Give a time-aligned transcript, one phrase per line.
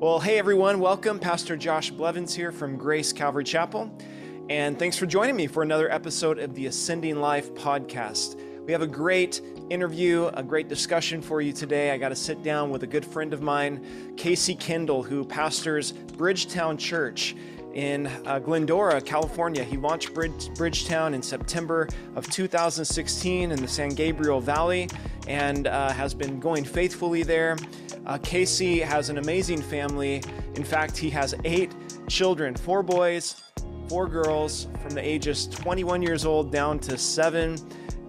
[0.00, 1.18] Well, hey everyone, welcome.
[1.18, 3.94] Pastor Josh Blevins here from Grace Calvary Chapel.
[4.48, 8.40] And thanks for joining me for another episode of the Ascending Life podcast.
[8.64, 11.90] We have a great interview, a great discussion for you today.
[11.90, 15.92] I got to sit down with a good friend of mine, Casey Kendall, who pastors
[15.92, 17.36] Bridgetown Church
[17.74, 19.62] in uh, Glendora, California.
[19.62, 24.88] He launched Bridge, Bridgetown in September of 2016 in the San Gabriel Valley
[25.28, 27.56] and uh, has been going faithfully there.
[28.06, 30.22] Uh, Casey has an amazing family.
[30.54, 31.72] In fact, he has eight
[32.08, 33.42] children four boys,
[33.88, 37.56] four girls from the ages 21 years old down to seven.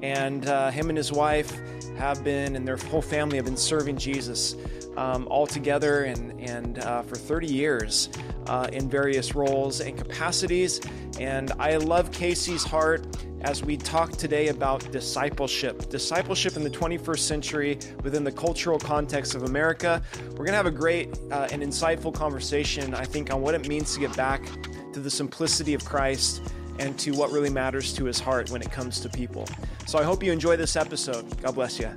[0.02, 1.60] And uh, him and his wife
[1.98, 4.56] have been, and their whole family have been serving Jesus
[4.98, 8.10] um, all together and, and uh, for 30 years
[8.48, 10.82] uh, in various roles and capacities.
[11.20, 13.06] And I love Casey's heart
[13.42, 15.90] as we talk today about discipleship.
[15.90, 20.02] Discipleship in the 21st century within the cultural context of America.
[20.32, 23.68] We're going to have a great uh, and insightful conversation, I think, on what it
[23.68, 24.44] means to get back
[24.94, 26.42] to the simplicity of Christ
[26.80, 29.48] and to what really matters to his heart when it comes to people.
[29.86, 31.42] So I hope you enjoy this episode.
[31.42, 31.90] God bless you.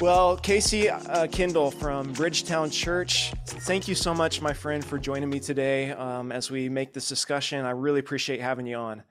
[0.00, 5.30] Well, Casey uh, Kendall from Bridgetown Church, thank you so much, my friend, for joining
[5.30, 7.64] me today um, as we make this discussion.
[7.64, 9.02] I really appreciate having you on.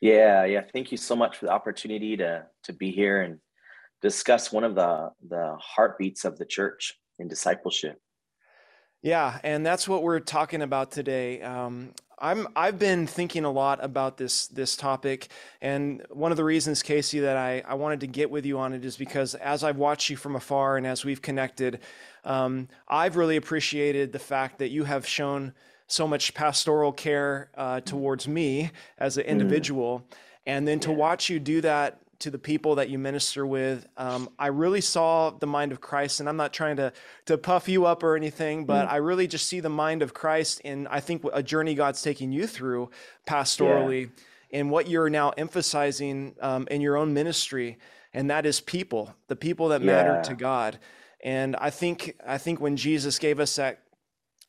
[0.00, 0.62] Yeah, yeah.
[0.72, 3.38] Thank you so much for the opportunity to to be here and
[4.00, 8.00] discuss one of the the heartbeats of the church in discipleship.
[9.02, 11.42] Yeah, and that's what we're talking about today.
[11.42, 15.28] Um, I'm I've been thinking a lot about this this topic,
[15.60, 18.72] and one of the reasons, Casey, that I, I wanted to get with you on
[18.72, 21.80] it is because as I've watched you from afar and as we've connected,
[22.24, 25.52] um, I've really appreciated the fact that you have shown
[25.88, 29.26] so much pastoral care uh, towards me as an mm.
[29.26, 30.16] individual, mm.
[30.46, 33.86] and then to watch you do that to the people that you minister with.
[33.96, 36.92] Um, I really saw the mind of Christ, and I'm not trying to
[37.26, 38.92] to puff you up or anything, but mm.
[38.92, 42.32] I really just see the mind of Christ in I think a journey God's taking
[42.32, 42.90] you through
[43.26, 44.10] pastorally,
[44.50, 44.60] yeah.
[44.60, 47.78] and what you're now emphasizing um, in your own ministry,
[48.14, 49.86] and that is people, the people that yeah.
[49.86, 50.78] matter to God.
[51.22, 53.80] And I think I think when Jesus gave us that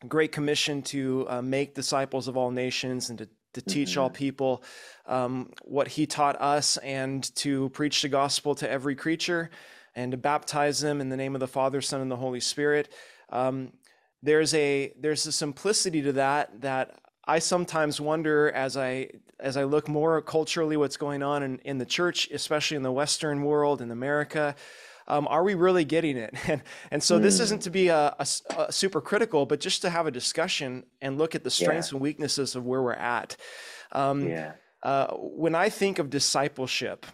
[0.08, 4.02] great commission to uh, make disciples of all nations and to to teach mm-hmm.
[4.02, 4.64] all people
[5.06, 9.50] um, what he taught us and to preach the gospel to every creature
[9.96, 12.92] and to baptize them in the name of the Father, Son, and the Holy Spirit.
[13.30, 13.74] Um,
[14.22, 19.10] there's a there's a simplicity to that that I sometimes wonder as I
[19.40, 22.92] as I look more culturally what's going on in, in the church, especially in the
[22.92, 24.56] Western world in America.
[25.08, 26.34] Um, are we really getting it?
[26.48, 27.22] And, and so mm.
[27.22, 28.28] this isn't to be a, a,
[28.58, 31.96] a, super critical, but just to have a discussion and look at the strengths yeah.
[31.96, 33.38] and weaknesses of where we're at.
[33.92, 34.54] Um, yeah.
[34.84, 37.06] Uh, when I think of discipleship,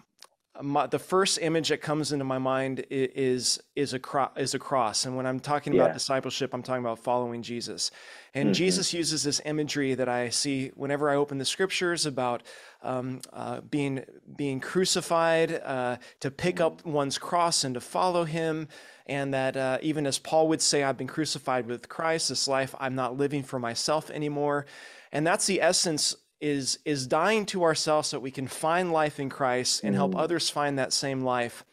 [0.61, 4.59] my, the first image that comes into my mind is is a cro- is a
[4.59, 5.83] cross, and when I'm talking yeah.
[5.83, 7.91] about discipleship, I'm talking about following Jesus.
[8.33, 8.53] And mm-hmm.
[8.53, 12.43] Jesus uses this imagery that I see whenever I open the scriptures about
[12.81, 14.03] um, uh, being
[14.35, 18.67] being crucified, uh, to pick up one's cross and to follow Him,
[19.05, 22.29] and that uh, even as Paul would say, "I've been crucified with Christ.
[22.29, 24.65] This life I'm not living for myself anymore."
[25.11, 29.19] And that's the essence is is dying to ourselves so that we can find life
[29.19, 30.19] in Christ and help mm.
[30.19, 31.63] others find that same life.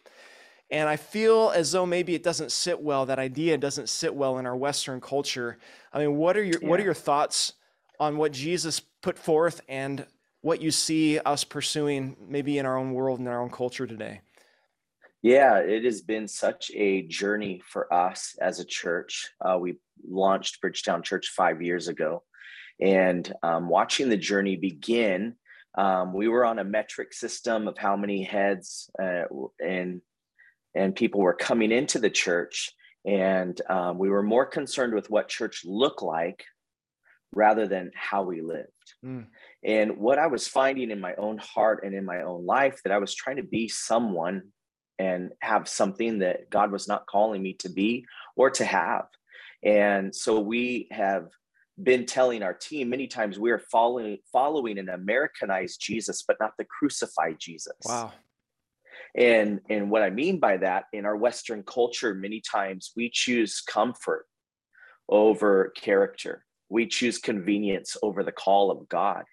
[0.71, 3.06] And I feel as though maybe it doesn't sit well.
[3.06, 5.59] That idea doesn't sit well in our Western culture.
[5.93, 6.69] I mean, what are your yeah.
[6.69, 7.53] what are your thoughts
[8.00, 10.05] on what Jesus put forth and
[10.41, 14.21] what you see us pursuing, maybe in our own world and our own culture today?
[15.22, 19.28] Yeah, it has been such a journey for us as a church.
[19.41, 19.76] Uh, we
[20.09, 22.22] launched Bridgetown Church five years ago,
[22.81, 25.34] and um, watching the journey begin,
[25.76, 29.25] um, we were on a metric system of how many heads uh,
[29.64, 30.00] and
[30.75, 32.70] and people were coming into the church,
[33.06, 36.44] and um, we were more concerned with what church looked like
[37.32, 38.70] rather than how we lived.
[39.04, 39.26] Mm.
[39.64, 42.93] And what I was finding in my own heart and in my own life that
[42.93, 44.43] I was trying to be someone
[44.99, 48.06] and have something that God was not calling me to be
[48.37, 49.06] or to have.
[49.62, 51.29] And so we have
[51.82, 56.52] been telling our team many times we are following following an Americanized Jesus, but not
[56.58, 57.76] the crucified Jesus.
[57.84, 58.12] Wow.
[59.14, 63.61] And and what I mean by that, in our Western culture, many times we choose
[63.61, 64.26] comfort
[65.08, 66.44] over character.
[66.69, 69.25] We choose convenience over the call of God.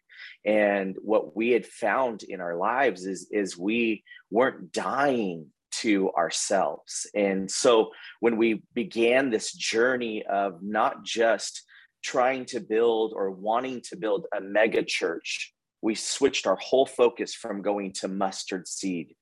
[0.46, 5.48] And what we had found in our lives is, is we weren't dying
[5.80, 7.08] to ourselves.
[7.16, 11.64] And so when we began this journey of not just
[12.04, 15.54] trying to build or wanting to build a mega church
[15.84, 19.16] we switched our whole focus from going to mustard seed.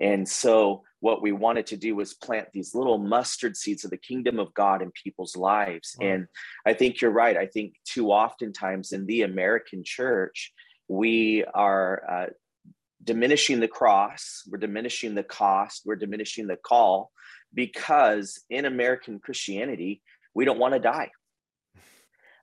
[0.00, 3.96] And so, what we wanted to do was plant these little mustard seeds of the
[3.96, 5.96] kingdom of God in people's lives.
[5.98, 6.08] Wow.
[6.08, 6.26] And
[6.66, 7.36] I think you're right.
[7.36, 10.52] I think too oftentimes in the American church,
[10.88, 12.26] we are uh,
[13.02, 17.12] diminishing the cross, we're diminishing the cost, we're diminishing the call
[17.54, 20.02] because in American Christianity,
[20.34, 21.10] we don't want to die.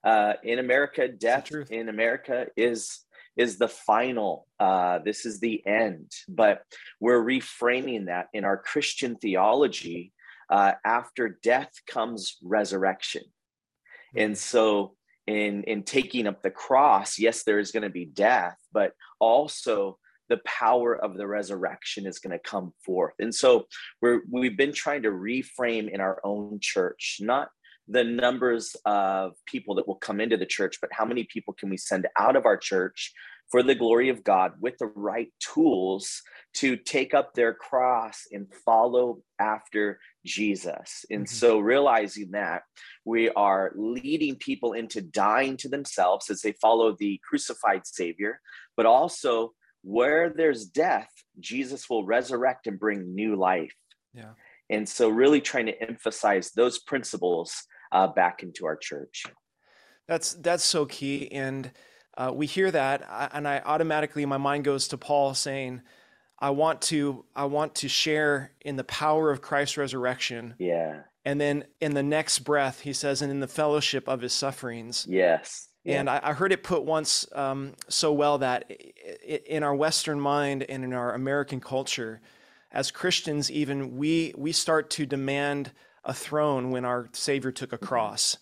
[0.06, 3.00] Uh, in America, death in America is
[3.36, 4.46] is the final.
[4.60, 6.10] Uh, this is the end.
[6.28, 6.62] But
[7.00, 10.12] we're reframing that in our Christian theology.
[10.48, 13.24] Uh, after death comes resurrection,
[14.16, 14.38] and mm-hmm.
[14.38, 14.94] so
[15.26, 19.98] in in taking up the cross, yes, there is going to be death, but also
[20.28, 23.14] the power of the resurrection is going to come forth.
[23.18, 23.66] And so
[24.00, 27.48] we're we've been trying to reframe in our own church, not
[27.88, 31.68] the numbers of people that will come into the church, but how many people can
[31.70, 33.12] we send out of our church
[33.50, 36.22] for the glory of God with the right tools
[36.54, 41.04] to take up their cross and follow after Jesus.
[41.10, 41.34] And mm-hmm.
[41.34, 42.62] so realizing that
[43.04, 48.40] we are leading people into dying to themselves as they follow the crucified Savior,
[48.76, 53.74] but also where there's death, Jesus will resurrect and bring new life.
[54.12, 54.32] Yeah.
[54.68, 57.62] And so, really trying to emphasize those principles
[57.96, 59.24] uh, back into our church.
[60.06, 61.70] That's that's so key, and
[62.16, 63.02] uh, we hear that,
[63.32, 65.82] and I automatically my mind goes to Paul saying,
[66.38, 71.02] "I want to I want to share in the power of Christ's resurrection." Yeah.
[71.24, 75.06] And then in the next breath, he says, "And in the fellowship of his sufferings."
[75.08, 75.68] Yes.
[75.84, 78.68] And I, I, heard it put once um, so well that
[79.46, 82.20] in our Western mind and in our American culture,
[82.72, 85.70] as Christians, even we we start to demand
[86.06, 88.38] a throne when our Savior took a cross.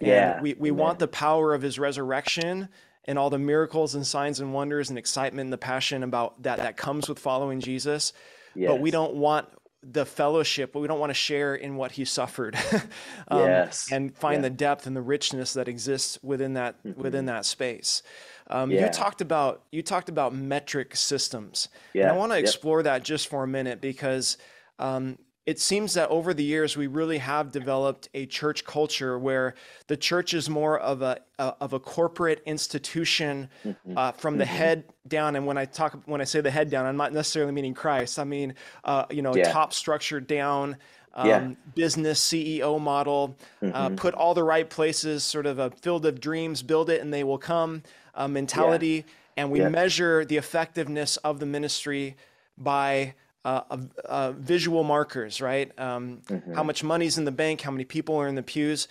[0.00, 0.40] And yeah.
[0.40, 2.68] we, we want the power of his resurrection
[3.04, 6.58] and all the miracles and signs and wonders and excitement and the passion about that
[6.58, 8.12] that comes with following Jesus.
[8.54, 8.70] Yes.
[8.70, 9.48] But we don't want
[9.82, 12.56] the fellowship, but we don't want to share in what he suffered,
[13.28, 13.90] um, yes.
[13.92, 14.48] and find yeah.
[14.48, 17.00] the depth and the richness that exists within that mm-hmm.
[17.00, 18.02] within that space.
[18.48, 18.86] Um, yeah.
[18.86, 22.04] You talked about you talked about metric systems, yeah.
[22.04, 22.84] and I want to explore yep.
[22.84, 24.36] that just for a minute because
[24.78, 25.18] um,
[25.48, 29.54] it seems that over the years we really have developed a church culture where
[29.86, 33.96] the church is more of a, a of a corporate institution mm-hmm.
[33.96, 34.54] uh, from the mm-hmm.
[34.54, 35.36] head down.
[35.36, 38.18] And when I talk when I say the head down, I'm not necessarily meaning Christ.
[38.18, 39.50] I mean uh, you know yeah.
[39.50, 40.76] top structure down.
[41.14, 41.48] Um, yeah.
[41.74, 43.74] business CEO model, uh, mm-hmm.
[43.74, 47.12] uh, put all the right places, sort of a field of dreams, build it and
[47.12, 47.82] they will come
[48.14, 49.04] uh, mentality.
[49.06, 49.12] Yeah.
[49.38, 52.16] And we measure the effectiveness of the ministry
[52.56, 53.14] by
[53.44, 53.62] uh,
[54.04, 55.70] uh, visual markers, right?
[55.78, 56.54] Um, mm-hmm.
[56.54, 58.88] How much money's in the bank, how many people are in the pews.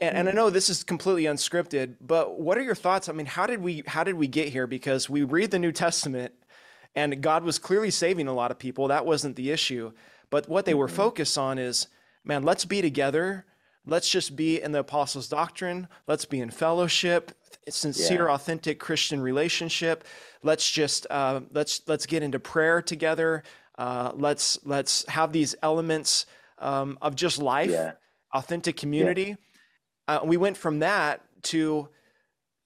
[0.00, 3.08] And, and, I know this is completely unscripted, but what are your thoughts?
[3.08, 4.68] I mean, how did we how did we get here?
[4.68, 6.32] Because we read the New Testament,
[6.94, 8.88] and God was clearly saving a lot of people.
[8.88, 9.92] That wasn't the issue.
[10.30, 10.96] But what they were mm-hmm.
[10.96, 11.88] focused on is,
[12.24, 13.44] man, let's be together.
[13.86, 15.88] Let's just be in the apostles' doctrine.
[16.06, 17.32] Let's be in fellowship,
[17.70, 18.34] sincere, yeah.
[18.34, 20.04] authentic Christian relationship.
[20.42, 23.42] Let's just uh, let's let's get into prayer together.
[23.76, 26.26] Uh, let's let's have these elements
[26.58, 27.92] um, of just life, yeah.
[28.32, 29.36] authentic community.
[30.08, 30.16] Yeah.
[30.16, 31.88] Uh, we went from that to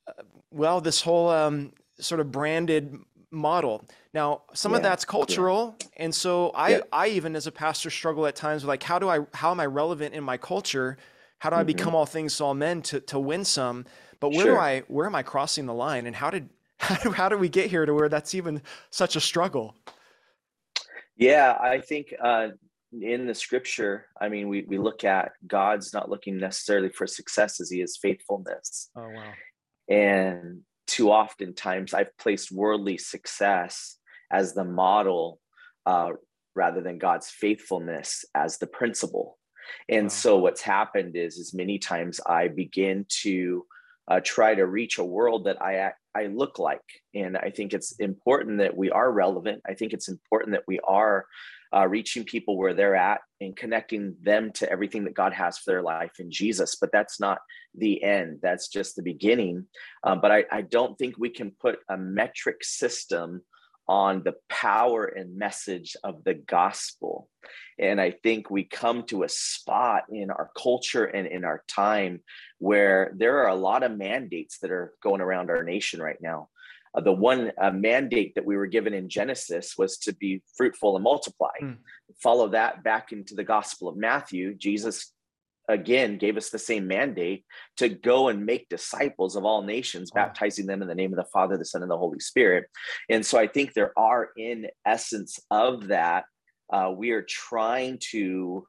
[0.06, 2.96] uh, well, this whole um, sort of branded
[3.30, 3.84] model.
[4.14, 8.36] Now, some of that's cultural, and so I I even as a pastor struggle at
[8.36, 10.98] times with like how do I how am I relevant in my culture?
[11.38, 11.66] How do I mm-hmm.
[11.66, 13.86] become all things to all men to to win some?
[14.22, 14.54] But where sure.
[14.54, 16.48] do I where am I crossing the line, and how did
[16.78, 19.74] how do, how do we get here to where that's even such a struggle?
[21.16, 22.48] Yeah, I think uh,
[23.00, 27.60] in the scripture, I mean, we, we look at God's not looking necessarily for success
[27.60, 28.90] as he is faithfulness.
[28.96, 29.32] Oh, wow.
[29.88, 33.98] And too often times I've placed worldly success
[34.30, 35.40] as the model
[35.84, 36.10] uh,
[36.54, 39.38] rather than God's faithfulness as the principle.
[39.88, 40.08] And wow.
[40.08, 43.64] so what's happened is, is many times I begin to
[44.08, 46.80] uh, try to reach a world that I I look like.
[47.14, 49.62] And I think it's important that we are relevant.
[49.66, 51.26] I think it's important that we are
[51.74, 55.70] uh, reaching people where they're at and connecting them to everything that God has for
[55.70, 56.76] their life in Jesus.
[56.76, 57.38] But that's not
[57.74, 59.66] the end, that's just the beginning.
[60.04, 63.42] Um, but I, I don't think we can put a metric system
[63.92, 67.28] on the power and message of the gospel.
[67.78, 72.22] And I think we come to a spot in our culture and in our time
[72.58, 76.48] where there are a lot of mandates that are going around our nation right now.
[76.94, 80.96] Uh, the one uh, mandate that we were given in Genesis was to be fruitful
[80.96, 81.52] and multiply.
[81.62, 81.76] Mm.
[82.22, 84.54] Follow that back into the Gospel of Matthew.
[84.54, 85.12] Jesus
[85.68, 87.44] again gave us the same mandate
[87.76, 91.30] to go and make disciples of all nations, baptizing them in the name of the
[91.32, 92.64] Father, the Son, and the Holy Spirit.
[93.08, 96.24] And so I think there are, in essence of that,
[96.72, 98.66] uh, we are trying to,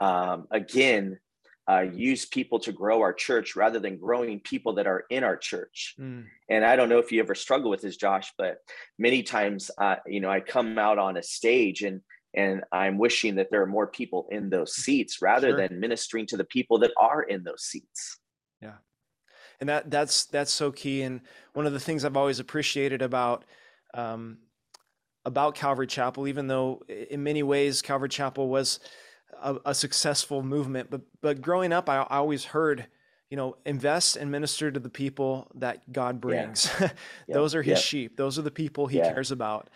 [0.00, 1.18] um, again,
[1.70, 5.36] uh, use people to grow our church rather than growing people that are in our
[5.36, 5.94] church.
[5.98, 6.24] Mm.
[6.50, 8.56] And I don't know if you ever struggle with this, Josh, but
[8.98, 12.00] many times, uh, you know, I come out on a stage and
[12.34, 15.56] and I'm wishing that there are more people in those seats rather sure.
[15.56, 18.18] than ministering to the people that are in those seats.
[18.60, 18.76] Yeah,
[19.60, 21.02] and that that's that's so key.
[21.02, 21.20] And
[21.52, 23.44] one of the things I've always appreciated about
[23.94, 24.38] um,
[25.24, 28.80] about Calvary Chapel, even though in many ways Calvary Chapel was
[29.40, 30.90] a, a successful movement.
[30.90, 32.86] But but growing up, I, I, always heard,
[33.30, 36.70] you know, invest and minister to the people that God brings.
[36.80, 36.88] Yeah.
[37.34, 38.16] Those are His sheep.
[38.16, 39.12] Those are the people He yeah.
[39.12, 39.70] cares about.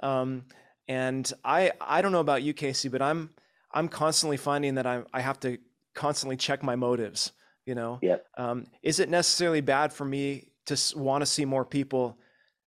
[0.00, 0.44] Um,
[0.88, 3.30] and I I don't know about you, Casey, but I'm
[3.72, 5.58] I'm constantly finding that I I have to
[5.94, 7.32] constantly check my motives.
[7.64, 8.18] You know, yeah.
[8.36, 12.18] Um, is it necessarily bad for me to want to see more people?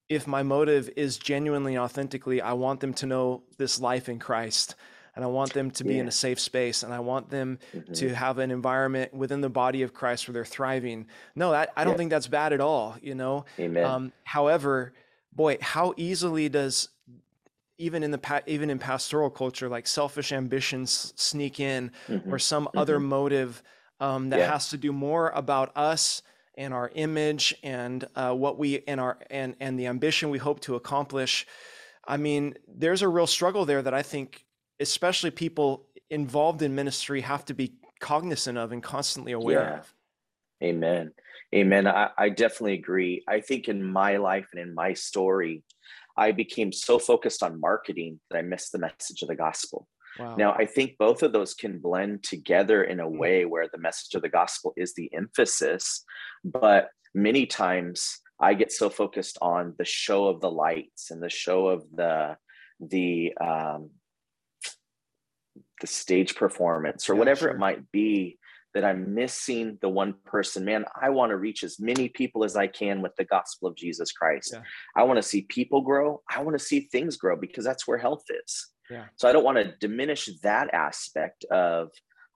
[0.08, 4.75] If my motive is genuinely, authentically, I want them to know this life in Christ
[5.18, 6.02] and I want them to be yeah.
[6.02, 7.92] in a safe space and I want them mm-hmm.
[7.92, 11.08] to have an environment within the body of Christ where they're thriving.
[11.34, 11.98] No, that, I don't yeah.
[11.98, 13.44] think that's bad at all, you know?
[13.58, 13.84] Amen.
[13.84, 14.92] Um, however,
[15.32, 16.88] boy, how easily does
[17.78, 22.32] even in the even in pastoral culture, like selfish ambitions sneak in mm-hmm.
[22.32, 22.78] or some mm-hmm.
[22.78, 23.62] other motive
[24.00, 24.50] um, that yeah.
[24.50, 26.23] has to do more about us
[26.56, 30.61] and our image and uh, what we and our and and the ambition we hope
[30.61, 31.47] to accomplish.
[32.06, 34.44] I mean, there's a real struggle there that I think
[34.80, 39.78] especially people involved in ministry have to be cognizant of and constantly aware yeah.
[39.78, 39.94] of.
[40.62, 41.12] Amen.
[41.54, 41.87] Amen.
[41.87, 43.23] I, I definitely agree.
[43.28, 45.62] I think in my life and in my story,
[46.18, 49.88] I became so focused on marketing that I missed the message of the gospel.
[50.18, 50.34] Wow.
[50.37, 53.18] Now, I think both of those can blend together in a hmm.
[53.18, 56.04] way where the message of the gospel is the emphasis,
[56.44, 61.30] but many times I get so focused on the show of the lights and the
[61.30, 62.37] show of the
[62.80, 63.90] the um,
[65.80, 67.50] the stage performance or yeah, whatever sure.
[67.50, 68.38] it might be
[68.75, 70.64] that I'm missing the one person.
[70.64, 73.76] Man, I want to reach as many people as I can with the gospel of
[73.76, 74.50] Jesus Christ.
[74.52, 74.62] Yeah.
[74.96, 76.22] I want to see people grow.
[76.30, 78.70] I want to see things grow because that's where health is.
[78.90, 79.04] Yeah.
[79.16, 81.90] So I don't want to diminish that aspect of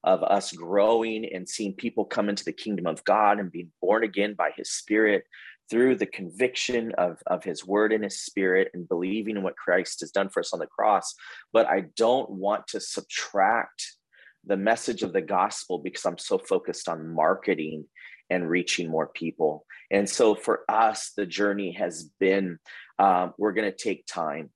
[0.05, 4.03] of us growing and seeing people come into the kingdom of God and being born
[4.03, 5.25] again by his spirit
[5.71, 10.01] through the conviction of, of his word and his spirit and believing in what Christ
[10.01, 11.15] has done for us on the cross.
[11.53, 13.97] But I don't want to subtract
[14.45, 17.85] the message of the gospel because I'm so focused on marketing
[18.31, 19.67] and reaching more people.
[19.91, 22.59] And so for us, the journey has been
[22.99, 24.51] um, we're going to take time.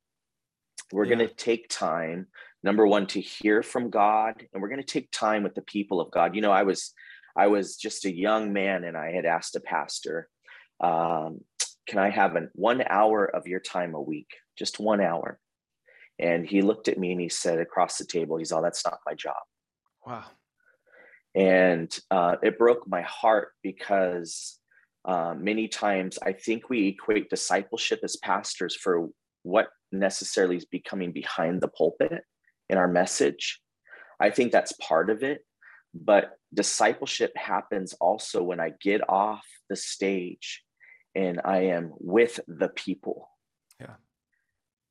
[0.92, 1.16] We're yeah.
[1.16, 2.26] going to take time,
[2.62, 6.00] number one, to hear from God, and we're going to take time with the people
[6.00, 6.34] of God.
[6.34, 6.92] You know, I was
[7.36, 10.28] I was just a young man and I had asked a pastor,
[10.80, 11.40] um,
[11.86, 14.28] can I have an one hour of your time a week?
[14.58, 15.38] Just one hour.
[16.18, 19.00] And he looked at me and he said across the table, he's, all, that's not
[19.04, 19.36] my job.
[20.06, 20.24] Wow.
[21.34, 24.58] And uh, it broke my heart because
[25.04, 29.08] uh, many times I think we equate discipleship as pastors for
[29.42, 32.22] what necessarily is becoming behind the pulpit
[32.68, 33.60] in our message.
[34.18, 35.42] I think that's part of it.
[35.94, 40.62] But discipleship happens also when I get off the stage
[41.14, 43.28] and I am with the people.
[43.80, 43.94] Yeah.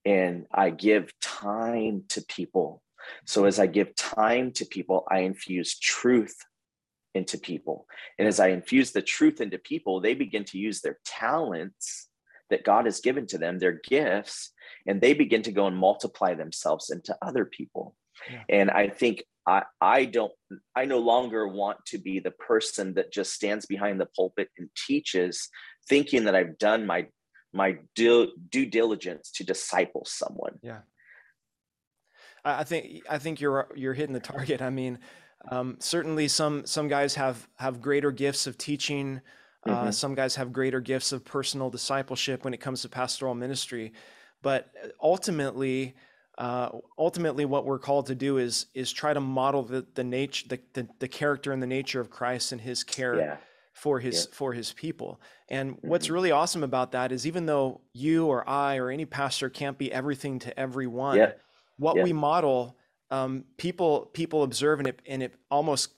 [0.05, 2.81] And I give time to people.
[3.25, 6.35] So as I give time to people, I infuse truth
[7.13, 7.87] into people.
[8.19, 12.09] And as I infuse the truth into people, they begin to use their talents
[12.49, 14.51] that God has given to them, their gifts,
[14.85, 17.95] and they begin to go and multiply themselves into other people.
[18.29, 18.43] Yeah.
[18.49, 20.31] And I think I, I don't
[20.75, 24.69] I no longer want to be the person that just stands behind the pulpit and
[24.87, 25.49] teaches,
[25.87, 27.07] thinking that I've done my
[27.53, 30.59] my due, due diligence to disciple someone.
[30.61, 30.79] Yeah.
[32.45, 34.61] I think I think you're you're hitting the target.
[34.61, 34.99] I mean,
[35.49, 39.21] um, certainly some some guys have have greater gifts of teaching.
[39.65, 39.91] Uh, mm-hmm.
[39.91, 43.93] Some guys have greater gifts of personal discipleship when it comes to pastoral ministry,
[44.43, 44.69] but
[45.01, 45.95] ultimately,
[46.37, 50.47] uh, ultimately what we're called to do is is try to model the the nature
[50.47, 53.37] the, the, the character and the nature of Christ and his care yeah.
[53.73, 54.35] for his yeah.
[54.35, 55.19] for his people.
[55.49, 55.87] And mm-hmm.
[55.87, 59.79] what's really awesome about that is even though you or I or any pastor can't
[59.79, 61.17] be everything to everyone.
[61.77, 62.77] What we model
[63.11, 65.91] um, people people observe and it and it almost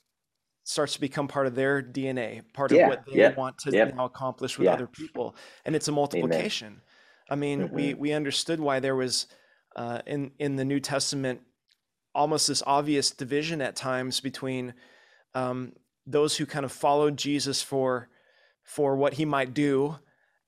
[0.63, 4.59] starts to become part of their DNA, part of what they want to now accomplish
[4.59, 6.67] with other people, and it's a multiplication.
[6.67, 6.81] Amen.
[7.29, 7.75] I mean, mm-hmm.
[7.75, 9.27] we we understood why there was
[9.75, 11.41] uh, in in the New Testament
[12.13, 14.73] almost this obvious division at times between
[15.35, 15.73] um,
[16.05, 18.09] those who kind of followed Jesus for
[18.63, 19.97] for what he might do.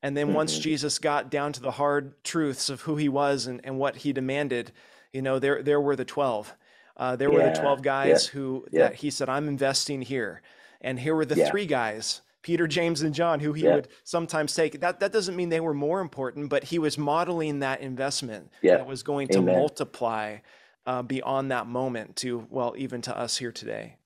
[0.01, 0.61] And then once Mhm.
[0.61, 4.13] Jesus got down to the hard truths of who he was and, and what he
[4.13, 4.71] demanded,
[5.13, 6.55] you know, there there were the twelve.
[6.97, 8.81] Uh, there were the Yeah, twelve yeah, guys who yeah.
[8.81, 10.41] that he said, "I'm investing here,"
[10.81, 11.49] and here were the Yeah.
[11.49, 13.75] three guys, Peter, James, and John, who he Yeah.
[13.75, 14.79] would sometimes take.
[14.79, 18.77] That that doesn't mean they were more important, but he was modeling that investment Yeah.
[18.77, 19.55] that was going to Amen.
[19.55, 20.37] multiply
[20.85, 23.97] uh, beyond that moment to well, even to us here today.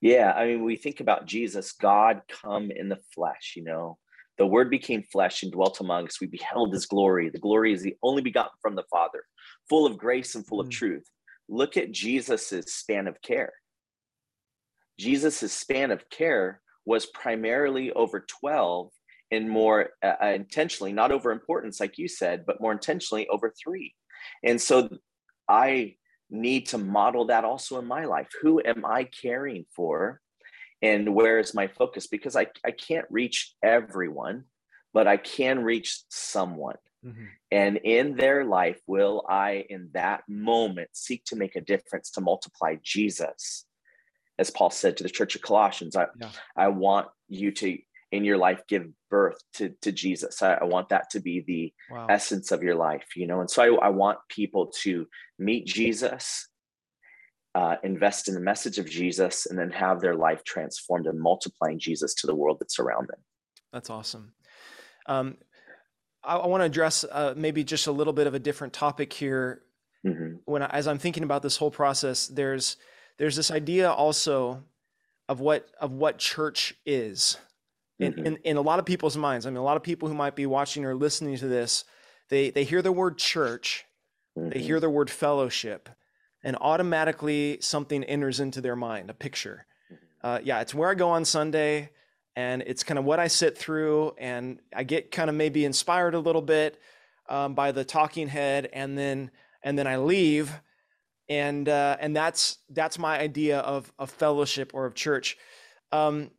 [0.00, 3.98] Yeah, I mean, we think about Jesus, God come in the flesh, you know.
[4.38, 6.20] The word became flesh and dwelt among us.
[6.20, 7.30] We beheld his glory.
[7.30, 9.22] The glory is the only begotten from the Father,
[9.68, 10.72] full of grace and full of Mm.
[10.72, 11.10] truth.
[11.48, 13.52] Look at Jesus's span of care.
[14.98, 18.90] Jesus's span of care was primarily over 12
[19.30, 23.52] and more uh, uh, intentionally, not over importance, like you said, but more intentionally over
[23.62, 23.94] three.
[24.42, 24.88] And so
[25.48, 25.96] I
[26.30, 28.28] need to model that also in my life.
[28.42, 30.20] Who am I caring for?
[30.82, 32.06] And where is my focus?
[32.06, 34.44] Because I, I can't reach everyone,
[34.92, 36.76] but I can reach someone.
[37.04, 37.28] Mhm.
[37.50, 42.20] And in their life, will I, in that moment, seek to make a difference to
[42.20, 43.66] multiply Jesus?
[44.38, 46.30] As Paul said to the church of Colossians, I, Yeah.
[46.56, 47.78] I want you to,
[48.12, 50.42] in your life, give birth to, to Jesus.
[50.42, 52.06] I, I want that to be the Wow.
[52.08, 53.40] essence of your life, you know?
[53.40, 55.06] And so I, I want people to
[55.38, 56.48] meet Jesus,
[57.54, 61.78] uh, invest in the message of Jesus, and then have their life transformed and multiplying
[61.78, 63.24] Jesus to the world that's around them.
[63.72, 64.34] That's awesome.
[65.06, 65.38] Um,
[66.26, 69.12] I, I want to address uh, maybe just a little bit of a different topic
[69.12, 69.62] here.
[70.04, 70.40] Mhm.
[70.44, 72.76] When I, as I'm thinking about this whole process, there's
[73.18, 74.62] there's this idea also
[75.28, 77.38] of what of what church is
[77.98, 78.26] in, Mhm.
[78.26, 79.46] in in a lot of people's minds.
[79.46, 81.84] I mean, a lot of people who might be watching or listening to this,
[82.28, 83.84] they they hear the word church,
[84.36, 84.60] they Mhm.
[84.60, 85.88] hear the word fellowship,
[86.44, 89.66] and automatically something enters into their mind, a picture.
[90.22, 91.90] Uh, yeah, it's where I go on Sunday,
[92.36, 96.14] and it's kind of what I sit through, and I get kind of maybe inspired
[96.14, 96.78] a little bit
[97.28, 99.30] um, by the talking head, and then
[99.62, 100.52] and then I leave,
[101.28, 105.36] and uh, and that's that's my idea of of fellowship or of church.
[105.92, 106.30] Um,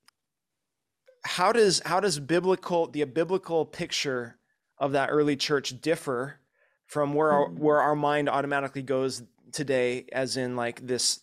[1.26, 4.38] how does how does biblical the biblical picture
[4.78, 6.40] of that early church differ
[6.86, 7.58] from where our, Mhm.
[7.58, 11.22] where our mind automatically goes today, as in like this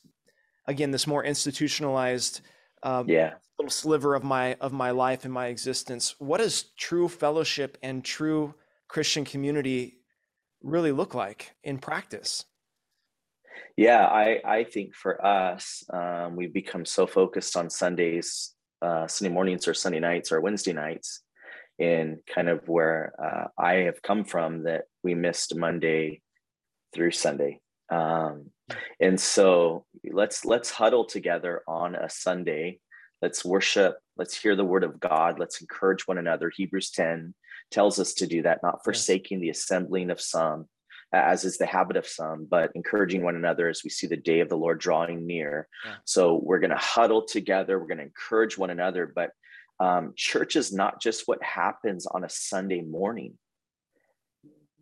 [0.66, 2.40] again this more institutionalized
[2.82, 3.34] uh, Yeah.
[3.58, 6.14] Little sliver of my of my life and my existence.
[6.18, 8.54] What does true fellowship and true
[8.88, 9.98] Christian community
[10.62, 12.44] really look like in practice?
[13.76, 19.32] Yeah, I, I think for us, um, we've become so focused on Sundays, uh, Sunday
[19.32, 21.22] mornings or Sunday nights or Wednesday nights,
[21.78, 26.22] in kind of where uh, I have come from that we missed Monday
[26.92, 27.60] through Sunday.
[27.90, 28.50] Um,
[29.00, 32.78] and so let's let's huddle together on a Sunday.
[33.24, 33.96] Let's worship.
[34.18, 35.38] Let's hear the word of God.
[35.38, 36.52] Let's encourage one another.
[36.54, 37.32] Hebrews 10
[37.70, 40.68] tells us to do that, not forsaking the assembling of some,
[41.10, 44.40] as is the habit of some, but encouraging one another as we see the day
[44.40, 45.68] of the Lord drawing near.
[45.87, 45.94] Yeah.
[46.04, 47.78] So we're going to huddle together.
[47.78, 49.06] We're going to encourage one another.
[49.06, 49.30] But
[49.80, 53.38] um, church is not just what happens on a Sunday morning.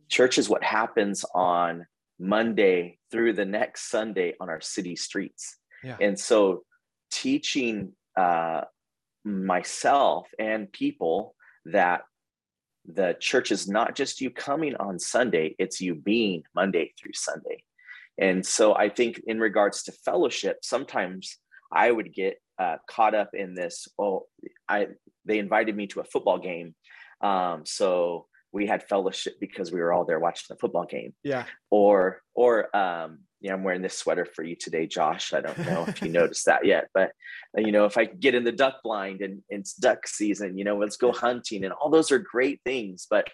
[0.08, 1.86] Church is what happens on
[2.18, 5.58] Monday through the next Sunday on our city streets.
[5.84, 5.96] Yeah.
[6.00, 6.64] And so
[7.12, 8.62] teaching uh,
[9.24, 11.34] myself and people
[11.66, 12.02] that
[12.84, 17.62] the church is not just you coming on Sunday, it's you being Monday through Sunday.
[18.18, 21.38] And so I think in regards to fellowship, sometimes
[21.72, 23.88] I would get uh, caught up in this.
[23.98, 24.26] Oh,
[24.68, 24.88] I
[25.24, 26.74] they invited me to a football game,
[27.22, 31.14] um, so we had fellowship because we were all there watching the football game.
[31.22, 31.44] Yeah.
[31.70, 35.32] Or or um, yeah, I'm wearing this sweater for you today, Josh.
[35.34, 37.12] I don't know if you noticed that yet, but
[37.58, 40.64] uh, you know, if I get in the duck blind and it's duck season, you
[40.64, 43.28] know, let's go hunting, and all those are great things, but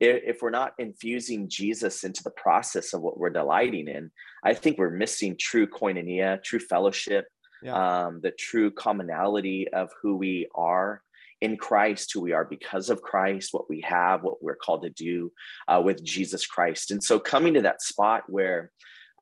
[0.00, 4.10] if, if we're not infusing Jesus into the process of what we're delighting in,
[4.44, 7.26] I think we're missing true koinonia, true fellowship,
[7.62, 8.06] Yeah.
[8.06, 11.02] um, the true commonality of who we are
[11.40, 14.90] in Christ, who we are because of Christ, what we have, what we're called to
[14.90, 15.30] do
[15.68, 16.90] uh, with Jesus Christ.
[16.90, 18.70] And so coming to that spot where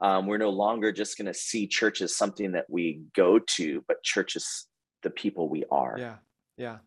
[0.01, 3.85] um, we're no longer just going to see church as something that we go to,
[3.89, 4.69] but church is
[5.03, 6.03] the people we are.
[6.03, 6.19] Yeah,
[6.57, 6.81] yeah,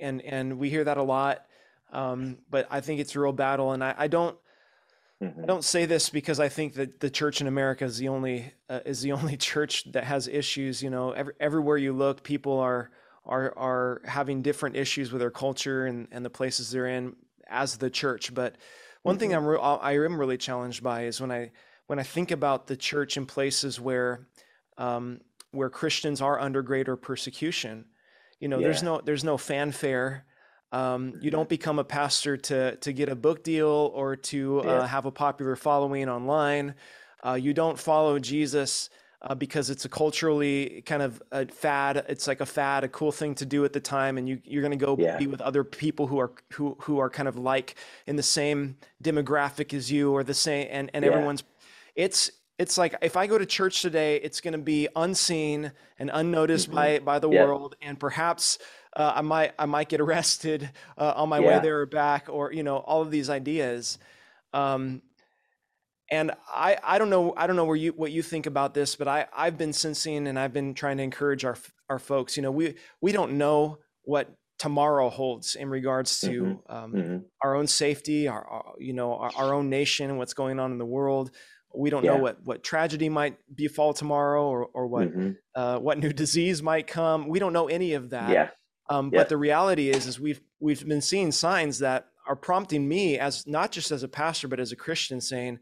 [0.00, 1.46] and and we hear that a lot,
[1.90, 4.38] um, but I think it's a real battle, and I, I don't
[5.20, 5.46] Mhm.
[5.46, 8.52] I don't say this because I think that the church in America is the only
[8.68, 10.82] uh, is the only church that has issues.
[10.82, 12.90] You know, every, everywhere you look, people are
[13.24, 17.16] are are having different issues with their culture and and the places they're in
[17.48, 18.34] as the church.
[18.34, 18.56] But
[19.02, 19.34] one thing Mhm.
[19.34, 21.52] I'm re- I am really challenged by is when I
[21.86, 24.26] when I think about the church in places where
[24.78, 25.20] um,
[25.52, 27.86] where Christians are under greater persecution.
[28.40, 28.64] You know, Yeah.
[28.64, 30.24] there's no there's no fanfare.
[30.72, 34.70] Um, you don't become a pastor to to get a book deal or to Yeah.
[34.70, 36.74] uh, have a popular following online.
[37.24, 38.90] Uh, you don't follow Jesus
[39.22, 42.04] uh, because it's a culturally kind of a fad.
[42.08, 44.62] It's like a fad, a cool thing to do at the time, and you you're
[44.62, 45.16] going to go Yeah.
[45.18, 48.76] be with other people who are who who are kind of like in the same
[49.02, 51.12] demographic as you or the same, and and Yeah.
[51.12, 51.42] everyone's.
[51.96, 56.10] It's it's like if I go to church today, it's going to be unseen and
[56.12, 56.74] unnoticed Mhm.
[56.74, 58.58] by by the world, and perhaps
[58.96, 62.52] uh, I might I might get arrested uh, on my way there or back, or
[62.52, 63.98] you know all of these ideas.
[64.52, 65.02] Um,
[66.10, 68.96] and I I don't know I don't know where you what you think about this,
[68.96, 71.56] but I I've been sensing and I've been trying to encourage our
[71.88, 72.36] our folks.
[72.36, 77.24] You know, we we don't know what tomorrow holds in regards to um, Mhm.
[77.42, 80.72] our own safety, our, our you know our, our own nation, and what's going on
[80.72, 81.32] in the world.
[81.74, 85.36] We don't know what what tragedy might befall tomorrow, or or what Mhm.
[85.54, 87.28] uh, what new disease might come.
[87.28, 88.30] We don't know any of that.
[88.30, 88.50] Yeah.
[88.88, 89.20] Um, Yeah.
[89.20, 93.46] But the reality is, is we've we've been seeing signs that are prompting me as
[93.46, 95.58] not just as a pastor, but as a Christian, saying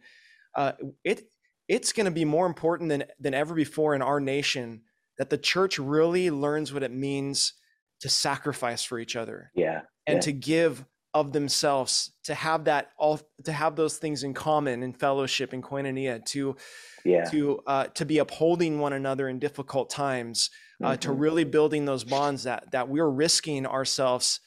[0.54, 1.24] uh, it
[1.66, 4.82] it's going to be more important than than ever before in our nation
[5.18, 7.54] that the church really learns what it means
[8.00, 9.82] to sacrifice for each other Yeah.
[10.06, 10.20] and Yeah.
[10.20, 10.84] to give
[11.14, 15.62] of themselves to have that all to have those things in common in fellowship and
[15.62, 16.57] koinonia to
[17.05, 17.31] Yeah.
[17.31, 20.50] to uh, to be upholding one another in difficult times
[20.83, 21.20] uh, to Mhm.
[21.20, 24.40] really building those bonds that that we're risking ourselves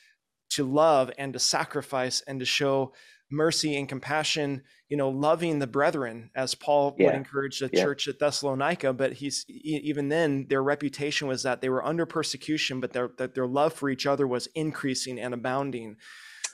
[0.52, 2.94] to love and to sacrifice and to show
[3.30, 7.82] mercy and compassion you know loving the brethren as paul would encourage the Yeah.
[7.82, 12.80] church at thessalonica but he's even then their reputation was that they were under persecution
[12.80, 15.98] but their that their love for each other was increasing and abounding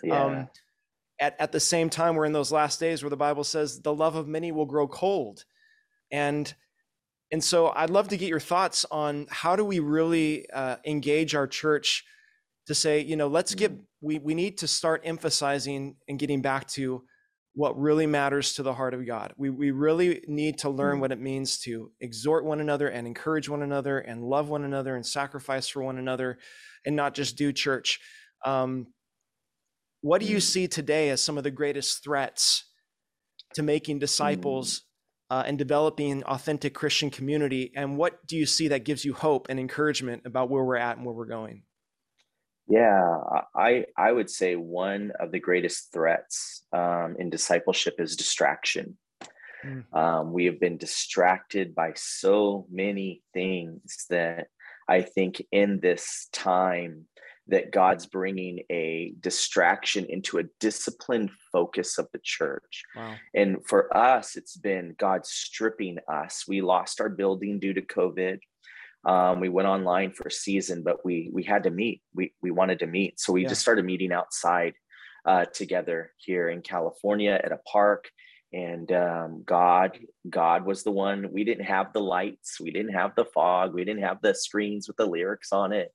[0.03, 0.25] Yeah.
[0.25, 0.47] um,
[1.19, 3.93] at, at the same time we're in those last days where the bible says the
[3.93, 5.45] love of many will grow cold
[6.11, 6.53] and
[7.31, 11.35] and so i'd love to get your thoughts on how do we really uh, engage
[11.35, 12.03] our church
[12.67, 16.67] to say you know let's get we, we need to start emphasizing and getting back
[16.67, 17.03] to
[17.55, 21.01] what really matters to the heart of god we, we really need to learn Mm.
[21.01, 24.95] what it means to exhort one another and encourage one another and love one another
[24.95, 26.39] and sacrifice for one another
[26.85, 27.99] and not just do church
[28.45, 28.87] um,
[30.03, 30.41] what do you Mm.
[30.41, 32.69] see today as some of the greatest threats
[33.55, 34.83] to making disciples
[35.29, 37.71] uh, and developing authentic Christian community?
[37.73, 40.97] And what do you see that gives you hope and encouragement about where we're at
[40.97, 41.63] and where we're going?
[42.67, 43.17] Yeah,
[43.55, 48.97] I I would say one of the greatest threats um, in discipleship is distraction.
[49.65, 49.93] Mm.
[49.93, 54.47] Um, we have been distracted by so many things that
[54.89, 57.07] I think in this time
[57.47, 62.83] that God's bringing a distraction into a disciplined focus of the church.
[62.95, 63.15] Wow.
[63.35, 66.45] And for us, it's been God stripping us.
[66.47, 68.39] We lost our building due to COVID.
[69.05, 72.01] Um, we went online for a season, but we we had to meet.
[72.15, 73.49] We we wanted to meet, so we Yeah.
[73.49, 74.73] just started meeting outside
[75.25, 78.09] uh, together here in California at a park.
[78.53, 79.97] And um, God,
[80.29, 81.31] God was the one.
[81.31, 84.87] We didn't have the lights, we didn't have the fog, we didn't have the screens
[84.87, 85.91] with the lyrics on it.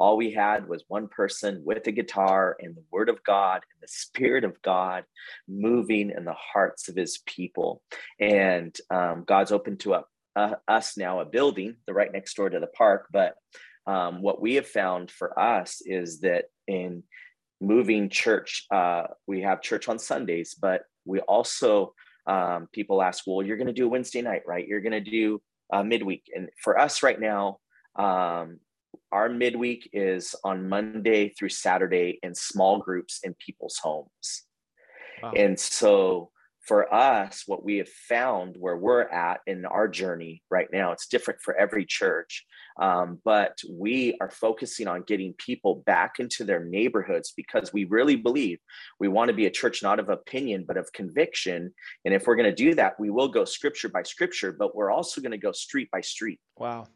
[0.00, 3.82] All we had was one person with a guitar and the Word of God and
[3.82, 5.04] the Spirit of God
[5.46, 7.82] moving in the hearts of His people.
[8.18, 12.48] And um, God's opened to up uh, us now a building, the right next door
[12.48, 13.08] to the park.
[13.12, 13.34] But
[13.86, 17.02] um, what we have found for us is that in
[17.60, 21.92] moving church, uh, we have church on Sundays, but we also
[22.26, 24.66] um, people ask, well, you're going to do Wednesday night, right?
[24.66, 27.58] You're going to do uh, midweek, and for us right now,
[27.96, 28.60] um,
[29.12, 34.44] our midweek is on Monday through Saturday in small groups in people's homes.
[35.22, 35.32] Wow.
[35.36, 36.30] And so
[36.66, 41.08] for us, what we have found where we're at in our journey right now, it's
[41.08, 42.44] different for every church.
[42.80, 48.16] Um, but we are focusing on getting people back into their neighborhoods because we really
[48.16, 48.58] believe
[49.00, 51.72] we want to be a church not of opinion, but of conviction.
[52.04, 54.92] And if we're going to do that, we will go scripture by scripture, but we're
[54.92, 56.38] also going to go street by street.
[56.56, 56.86] Wow.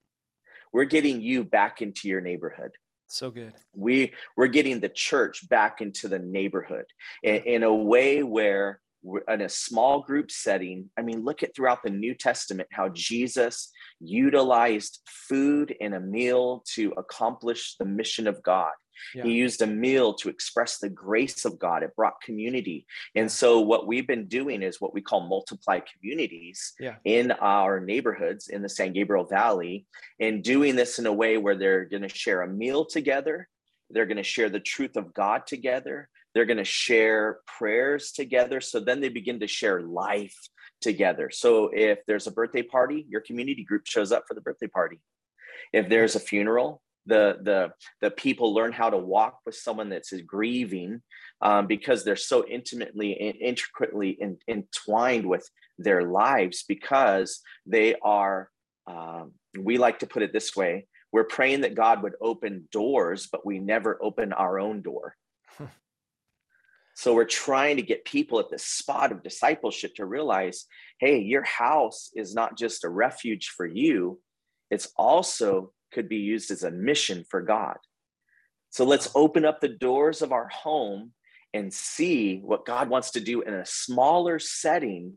[0.75, 2.73] We're getting you back into your neighborhood.
[3.07, 3.53] So good.
[3.77, 6.87] we we're getting the church back into the neighborhood
[7.23, 10.91] in, in a way where we're in a small group setting.
[10.99, 16.65] I mean look at throughout the new testament how jesus utilized food and a meal
[16.75, 18.73] to accomplish the mission of god
[19.15, 19.25] Yeah.
[19.25, 21.83] he used a meal to express the grace of god.
[21.83, 22.87] It brought community.
[23.15, 26.97] And so what we've been doing is what we call multiply communities Yeah.
[27.05, 29.87] in our neighborhoods in the san gabriel valley
[30.21, 33.49] and doing this in a way where they're going to share a meal together.
[33.91, 36.09] They're going to share the truth of god together.
[36.35, 38.61] They're going to share prayers together.
[38.61, 40.37] So then they begin to share life
[40.81, 41.31] together.
[41.33, 45.01] So if there's a birthday party your community group shows up for the birthday party.
[45.73, 50.13] If there's a funeral, the the the people learn how to walk with someone that's
[50.23, 51.03] grieving
[51.41, 58.51] um, because they're so intimately and intricately in, entwined with their lives because they are
[58.87, 63.29] um, we like to put it this way we're praying that god would open doors
[63.31, 65.17] but we never open our own door.
[66.97, 70.67] So we're trying to get people at the spot of discipleship to realize
[71.01, 74.21] hey your house is not just a refuge for you
[74.71, 77.77] it's also could be used as a mission for God.
[78.71, 81.13] So let's open up the doors of our home
[81.55, 85.15] and see what God wants to do in a smaller setting.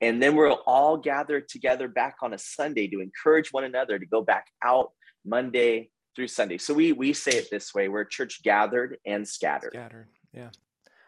[0.00, 4.06] And then we'll all gather together back on a Sunday to encourage one another to
[4.06, 4.92] go back out
[5.24, 6.56] Monday through Sunday.
[6.56, 9.72] So we we say it this way: we're church gathered and scattered.
[9.74, 10.50] Scattered, yeah.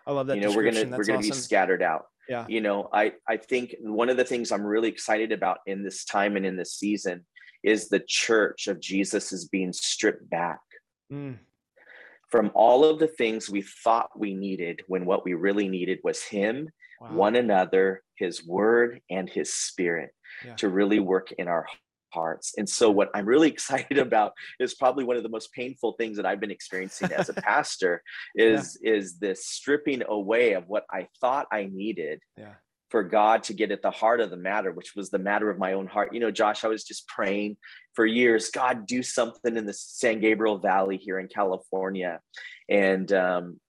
[0.07, 0.37] I love that.
[0.37, 1.31] You know, we're gonna we're gonna awesome.
[1.31, 2.07] be scattered out.
[2.29, 2.45] Yeah.
[2.49, 6.05] You know, I I think one of the things I'm really excited about in this
[6.05, 7.25] time and in this season
[7.63, 10.61] is the church of Jesus is being stripped back
[11.13, 11.39] mm.
[12.29, 16.23] from all of the things we thought we needed when what we really needed was
[16.23, 16.69] Him,
[17.01, 17.13] wow.
[17.13, 20.11] one another, His Word, and His Spirit
[20.45, 20.55] yeah.
[20.57, 21.67] to really work in our
[22.13, 22.55] hearts.
[22.57, 26.17] And so, what I'm really excited about is probably one of the most painful things
[26.17, 28.03] that I've been experiencing as a pastor
[28.35, 28.93] is yeah.
[28.93, 32.55] is this stripping away of what I thought I needed yeah
[32.91, 35.59] for God to get at the heart of the matter, which was the matter of
[35.59, 36.13] my own heart.
[36.13, 37.57] You know, Josh, I was just praying
[37.95, 42.21] for years, God, do something in the San Gabriel Valley here in California.
[42.69, 43.61] And um,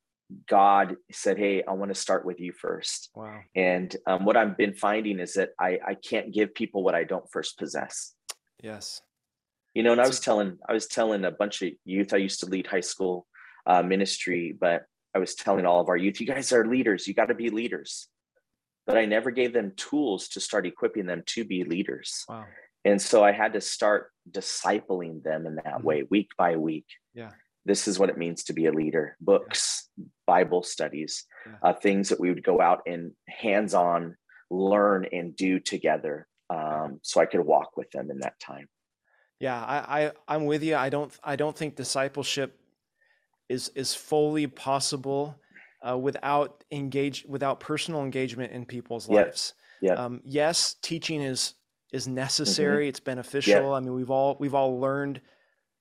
[0.47, 3.09] God said, Hey, I want to start with you first.
[3.15, 3.41] Wow.
[3.55, 7.03] And um, what I've been finding is that I, I can't give people what I
[7.03, 8.13] don't first possess.
[8.61, 9.01] Yes.
[9.75, 12.41] You know, and I was telling, I was telling a bunch of youth, I used
[12.41, 13.27] to lead high school
[13.65, 14.83] uh, ministry, but
[15.15, 17.07] I was telling all of our youth, you guys are leaders.
[17.07, 18.09] You got to be leaders
[18.85, 22.23] but I never gave them tools to start equipping them to be leaders.
[22.27, 22.45] Wow.
[22.83, 25.83] And so I had to start discipling them in that mm-hmm.
[25.85, 26.87] way, week by week.
[27.13, 27.31] Yeah.
[27.63, 30.05] This is what it means to be a leader books, yeah.
[30.25, 31.69] Bible studies, yeah.
[31.69, 34.15] uh, things that we would go out and hands on
[34.49, 36.27] learn and do together.
[36.49, 38.67] Um, so I could walk with them in that time.
[39.39, 40.75] Yeah, I, I I'm with you.
[40.75, 42.59] I don't I don't think discipleship
[43.49, 45.35] is is fully possible
[45.87, 49.27] uh, without engage without personal engagement in people's yep.
[49.27, 49.53] lives.
[49.81, 49.93] Yeah.
[49.93, 51.55] Um, yes, teaching is
[51.91, 52.85] is necessary.
[52.85, 52.89] Mm-hmm.
[52.89, 53.53] It's beneficial.
[53.53, 53.63] Yep.
[53.63, 55.21] I mean, we've all we've all learned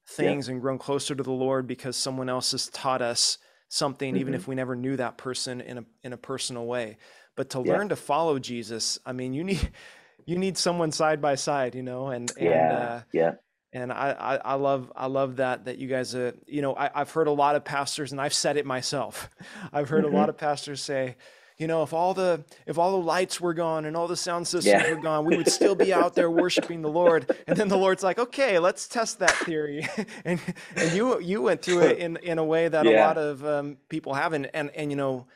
[0.08, 0.52] things yep.
[0.52, 4.20] and grown closer to the Lord because someone else has taught us something, mm-hmm.
[4.20, 6.96] even if we never knew that person in a in a personal way.
[7.36, 9.70] But to learn to follow Jesus, I mean, you need
[10.26, 13.32] you need someone side by side, you know, and and yeah, uh, yeah
[13.72, 16.90] and I, I, I love I love that that you guys uh, you know I,
[16.94, 19.30] have heard a lot of pastors and I've said it myself
[19.72, 20.14] I've heard mm-hmm.
[20.14, 21.16] a lot of pastors say
[21.56, 24.48] you know if all the if all the lights were gone and all the sound
[24.48, 24.94] systems yeah.
[24.94, 28.02] were gone we would still be out there worshiping the Lord and then the Lord's
[28.02, 29.86] like okay let's test that theory
[30.24, 30.40] and
[30.74, 32.92] and you you went through it in in a way that yeah.
[32.92, 35.26] a lot of um, people haven't and and you know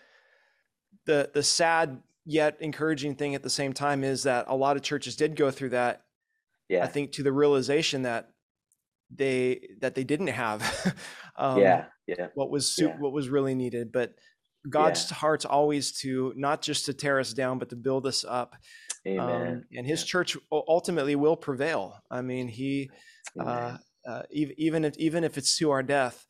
[1.04, 4.82] the the sad yet encouraging thing at the same time is that a lot of
[4.82, 6.03] churches did go through that
[6.68, 6.84] yeah.
[6.84, 8.30] I think to the realization that
[9.14, 10.94] they that they didn't have
[11.36, 12.96] um, yeah yeah what was yeah.
[12.98, 14.14] what was really needed but
[14.68, 15.16] god's yeah.
[15.16, 18.54] heart's always to not just to tear us down but to build us up
[19.06, 19.20] Amen.
[19.20, 20.06] Um, and his yeah.
[20.06, 22.90] church ultimately will prevail i mean he
[23.38, 23.76] uh,
[24.08, 26.26] uh, even if even if it's to our death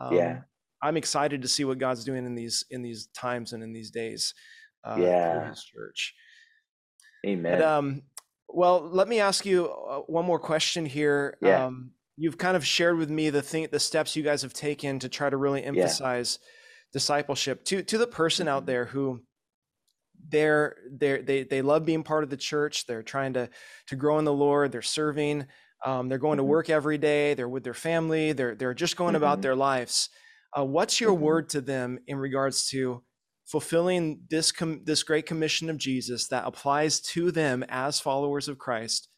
[0.00, 0.40] um, yeah
[0.82, 3.90] i'm excited to see what god's doing in these in these times and in these
[3.90, 4.34] days
[4.84, 6.14] uh, yeah his church
[7.26, 7.58] Amen.
[7.58, 8.02] But, um,
[8.48, 11.36] well, let me ask you uh, one more question here.
[11.40, 11.66] Yeah.
[11.66, 14.98] Um, you've kind of shared with me the thing, the steps you guys have taken
[15.00, 16.48] to try to really emphasize yeah.
[16.92, 18.66] discipleship to to the person out mm-hmm.
[18.66, 19.20] there who
[20.28, 22.86] they're they they they love being part of the church.
[22.86, 23.48] They're trying to
[23.88, 24.72] to grow in the Lord.
[24.72, 25.46] They're serving.
[25.84, 26.46] Um, they're going mm-hmm.
[26.46, 27.34] to work every day.
[27.34, 28.32] They're with their family.
[28.32, 29.22] They're they're just going mm-hmm.
[29.22, 30.08] about their lives.
[30.56, 31.24] Uh, what's your mm-hmm.
[31.24, 33.02] word to them in regards to
[33.48, 38.58] fulfilling this com- this great commission of Jesus that applies to them as followers of
[38.58, 39.08] Christ,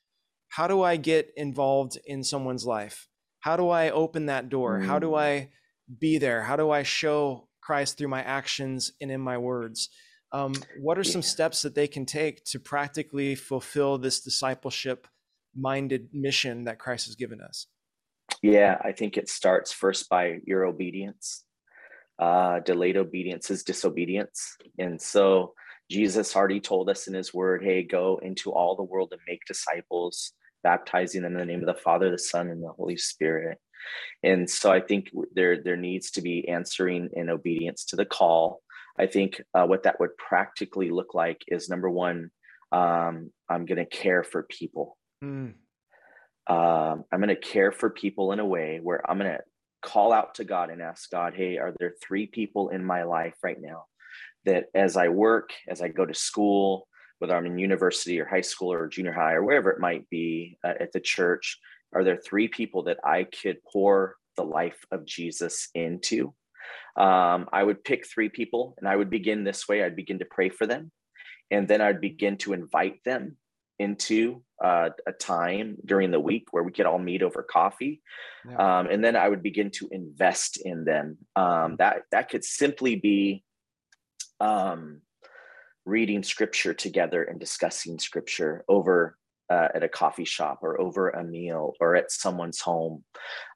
[0.51, 3.09] how do I get involved in someone's life?
[3.41, 4.79] How do I open that door?
[4.79, 4.87] Mm.
[4.87, 5.19] How do mm.
[5.19, 5.49] I
[5.99, 6.43] be there?
[6.43, 9.89] How do I show Christ through my actions and in my words?
[10.33, 15.09] Um, what are some steps that they can take to practically fulfill this discipleship
[15.57, 17.67] minded mission that Christ has given us?
[18.41, 21.45] Yeah, I think it starts first by your obedience
[22.21, 24.57] uh, delayed obedience is disobedience.
[24.79, 25.55] And so
[25.91, 29.41] Jesus already told us in his word, hey, go into all the world and make
[29.47, 33.59] disciples, baptizing them in the name of the Father, the Son, and the Holy Spirit.
[34.23, 38.61] And so I think there, there needs to be answering in obedience to the call.
[38.99, 42.31] I think uh, what that would practically look like is number one,
[42.71, 44.99] um, I'm going to care for people.
[45.25, 45.55] Mm.
[46.49, 49.41] um, I'm going to care for people in a way where I'm going to
[49.83, 53.35] call out to God and ask God, hey, are there three people in my life
[53.43, 53.85] right now
[54.45, 56.87] that as I work, as I go to school,
[57.19, 60.59] whether I'm in university or high school or junior high or wherever it might be
[60.65, 61.59] uh, at the church,
[61.93, 66.33] are there three people that I could pour the life of Jesus into?
[66.97, 69.83] Um, I would pick three people and I would begin this way.
[69.83, 70.91] I'd begin to pray for them.
[71.51, 73.37] And then I'd begin to invite them
[73.81, 78.03] into uh, a time during the week where we could all meet over coffee.
[78.49, 78.57] Yeah.
[78.57, 81.17] Um, and then I would begin to invest in them.
[81.35, 83.43] Um, that, that could simply be
[84.39, 85.01] um,
[85.87, 89.17] reading scripture together and discussing scripture over
[89.49, 93.03] uh, at a coffee shop or over a meal or at someone's home.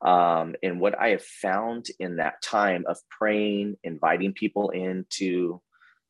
[0.02, 5.60] Um, and what I have found in that time of praying, inviting people into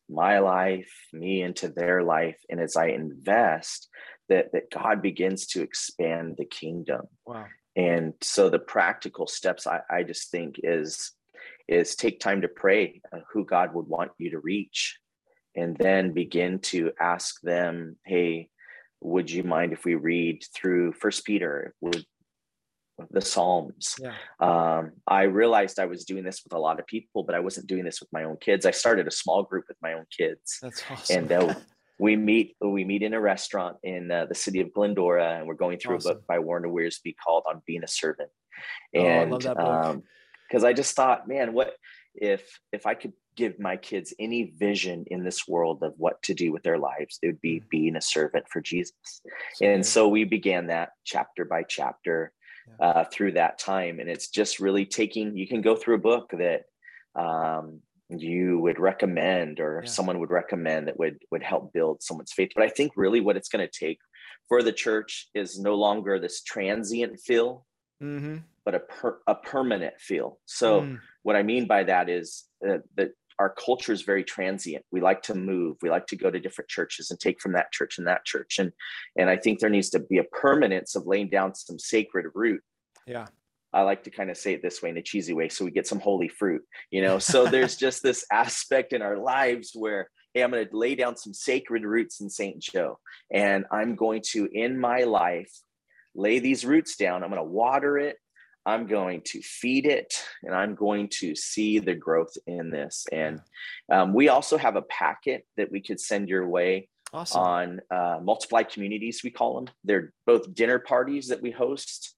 [0.09, 3.89] my life, me into their life, and as I invest,
[4.29, 7.07] that that God begins to expand the kingdom.
[7.27, 7.47] Wow.
[7.77, 11.13] And so the practical steps I, I just think is
[11.69, 14.99] is take time to pray uh, who God would want you to reach
[15.57, 18.49] and then begin to ask them, hey,
[19.01, 21.75] would you mind if we read through First Peter?
[21.81, 22.05] Would
[23.11, 23.97] the Psalms.
[24.01, 24.15] Yeah.
[24.41, 27.67] Um, I realized I was doing this with a lot of people, but I wasn't
[27.67, 28.67] doing this with my own kids.
[28.67, 30.59] I started a small group with my own kids.
[30.63, 31.17] That's awesome.
[31.19, 31.55] And uh,
[31.99, 35.55] we meet we meet in a restaurant in uh, the city of Glendora, and we're
[35.55, 36.13] going through awesome.
[36.13, 38.31] a book by Warren Wiersbe called "On Being a Servant."
[38.93, 41.75] And because oh, I, um, I just thought, man, what
[42.15, 46.35] if if I could give my kids any vision in this world of what to
[46.35, 47.69] do with their lives, it would be mm.
[47.69, 49.23] being a servant for Jesus.
[49.61, 52.33] And so we began that chapter by chapter
[52.69, 52.87] yeah.
[52.87, 54.01] uh, through that time.
[54.01, 56.65] And it's just really taking, you can go through a book that
[57.15, 59.91] um, you would recommend or yeah.
[59.91, 62.51] someone would recommend that would would help build someone's faith.
[62.55, 63.99] But I think really what it's going to take
[64.49, 67.67] for the church is no longer this transient feel,
[68.03, 68.39] mm-hmm.
[68.65, 70.39] but a per, a permanent feel.
[70.45, 71.01] So mm.
[71.23, 74.85] what I mean by that is uh, that our culture is very transient.
[74.93, 75.77] We like to move.
[75.83, 78.59] We like to go to different churches and take from that church and that church.
[78.59, 78.73] And
[79.19, 82.63] and I think there needs to be a permanence of laying down some sacred root.
[83.07, 83.27] Yeah.
[83.73, 85.73] I like to kind of say it this way in a cheesy way, so we
[85.73, 87.19] get some holy fruit, you know.
[87.19, 91.17] So there's just this aspect in our lives where, hey, I'm going to lay down
[91.17, 92.61] some sacred roots in St.
[92.61, 93.01] Joe,
[93.33, 95.51] and I'm going to, in my life,
[96.15, 97.25] lay these roots down.
[97.25, 98.17] I'm going to water it.
[98.67, 103.07] I'm going to feed it and I'm going to see the growth in this.
[103.13, 103.41] And
[103.93, 107.41] um, we also have a packet that we could send your way awesome.
[107.41, 109.75] on uh, multiply communities, we call them.
[109.85, 112.15] They're both dinner parties that we host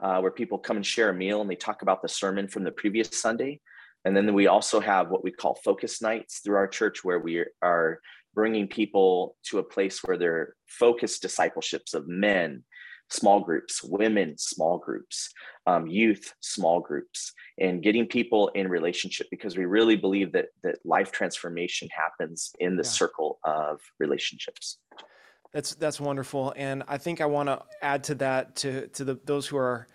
[0.00, 2.64] uh, where people come and share a meal and they talk about the sermon from
[2.64, 3.60] the previous Sunday.
[4.04, 7.44] And then we also have what we call focus nights through our church where we
[7.62, 8.00] are
[8.34, 12.62] bringing people to a place where they're focused discipleships of men
[13.10, 15.30] small groups, women, small groups,
[15.66, 20.76] um, youth, small groups, and getting people in relationship because we really believe that that
[20.84, 22.88] life transformation happens in the yeah.
[22.88, 24.78] circle of relationships.
[25.52, 29.18] That's that's wonderful, and I think I want to add to that to to the,
[29.24, 29.86] those who are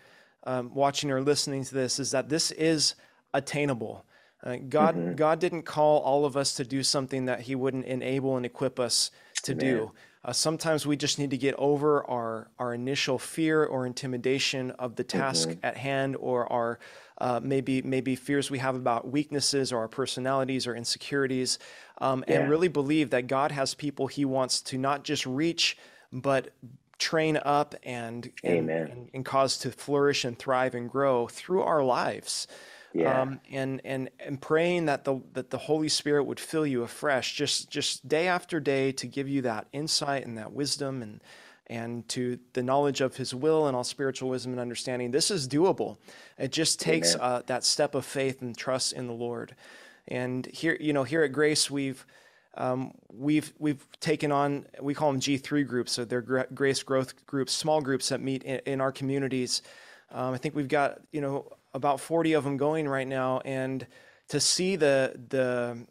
[0.46, 2.96] um, watching or listening to this is that this is
[3.34, 4.06] attainable.
[4.44, 5.16] Uh, God mm-hmm.
[5.16, 8.80] God didn't call all of us to do something that He wouldn't enable and equip
[8.80, 9.12] us
[9.44, 9.66] to Amen.
[9.66, 9.92] do.
[10.26, 14.96] Uh, sometimes we just need to get over our, our initial fear or intimidation of
[14.96, 15.66] the task mm-hmm.
[15.66, 16.80] at hand or our
[17.20, 21.60] uh, maybe maybe fears we have about weaknesses or our personalities or insecurities
[22.00, 22.40] um, yeah.
[22.40, 25.78] and really believe that God has people he wants to not just reach
[26.12, 26.50] but
[26.98, 31.84] train up and and, and, and, cause to flourish and thrive and grow through our
[31.84, 32.48] lives
[32.94, 33.22] yeah.
[33.22, 37.36] Um, and and and praying that the that the Holy Spirit would fill you afresh,
[37.36, 41.20] just just day after day, to give you that insight and that wisdom and
[41.68, 45.12] and to the knowledge of His will and all spiritual wisdom and understanding.
[45.12, 45.98] This is doable.
[46.38, 49.56] It just takes uh, that step of faith and trust in the Lord.
[50.08, 52.06] And here, you know, here at Grace, we've
[52.56, 56.22] um, we've we've taken on we call them G3 groups, so they're
[56.54, 59.64] Grace growth groups, small groups that meet in, in our communities.
[60.12, 63.86] Um, I think we've got you know about 40 of them going right now and
[64.30, 65.86] to see the the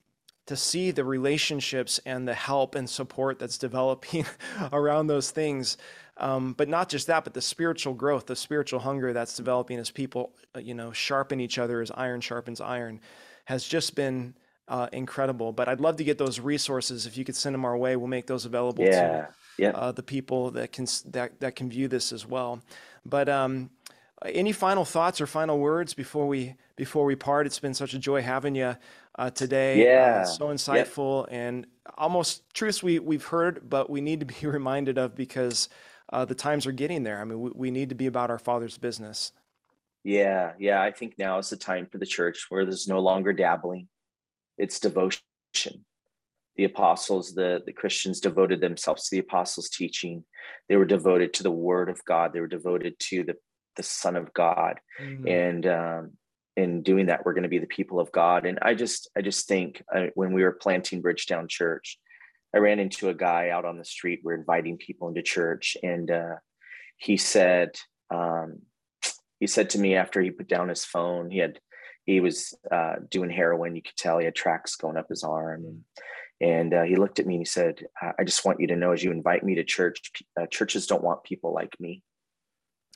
[0.46, 4.26] to see the relationships and the help and support that's developing
[4.72, 5.76] around those things
[6.18, 9.90] um, but not just that but the spiritual growth the spiritual hunger that's developing as
[9.90, 13.00] people uh, you know sharpen each other as iron sharpens iron
[13.44, 14.34] has just been
[14.68, 17.76] uh, incredible but i'd love to get those resources if you could send them our
[17.76, 18.92] way we'll make those available yeah.
[18.92, 19.28] to
[19.58, 19.70] yeah.
[19.70, 22.62] Uh, the people that can that, that can view this as well
[23.04, 23.70] but um,
[24.26, 27.46] any final thoughts or final words before we before we part?
[27.46, 28.76] It's been such a joy having you
[29.18, 29.84] uh, today.
[29.84, 31.32] Yeah, uh, so insightful yep.
[31.32, 31.66] and
[31.96, 35.68] almost truths we we've heard, but we need to be reminded of because
[36.12, 37.20] uh, the times are getting there.
[37.20, 39.32] I mean, we, we need to be about our Father's business.
[40.04, 40.82] Yeah, yeah.
[40.82, 43.88] I think now is the time for the church where there's no longer dabbling,
[44.58, 45.20] it's devotion.
[46.56, 50.24] The apostles, the, the Christians devoted themselves to the apostles' teaching.
[50.68, 52.32] They were devoted to the word of God.
[52.32, 53.36] They were devoted to the,
[53.76, 54.80] the Son of God.
[55.00, 55.28] Mm-hmm.
[55.28, 56.10] And um,
[56.56, 58.46] in doing that, we're going to be the people of God.
[58.46, 61.98] And I just, I just think uh, when we were planting Bridgetown Church,
[62.54, 64.20] I ran into a guy out on the street.
[64.22, 66.34] We're inviting people into church, and uh,
[66.98, 67.70] he said,
[68.10, 68.60] um,
[69.40, 71.58] he said to me after he put down his phone, he had
[72.04, 73.76] he was uh, doing heroin.
[73.76, 75.84] You could tell he had tracks going up his arm, and
[76.40, 78.92] and uh, he looked at me and he said, "I just want you to know,
[78.92, 80.00] as you invite me to church,
[80.38, 82.02] uh, churches don't want people like me."